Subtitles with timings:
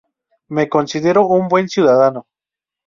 [0.49, 2.25] Me considero un buen ciudadano.